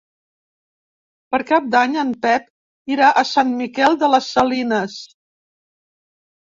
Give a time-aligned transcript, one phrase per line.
[1.35, 2.49] Per Cap d'Any en Pep
[2.95, 4.99] irà a Sant Miquel de les Salines.